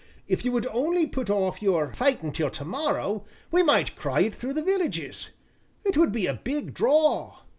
If 0.27 0.43
you 0.43 0.51
would 0.53 0.65
only 0.71 1.05
put 1.05 1.29
off 1.29 1.61
your 1.61 1.93
fightin' 1.93 2.31
till 2.31 2.49
to 2.49 2.65
morrow, 2.65 3.23
we 3.51 3.61
might 3.61 3.95
cry 3.95 4.21
it 4.21 4.33
through 4.33 4.53
the 4.53 4.63
villages; 4.63 5.29
'twould 5.91 6.11
be 6.11 6.25
a 6.25 6.33
big 6.33 6.73
draw. 6.73 7.41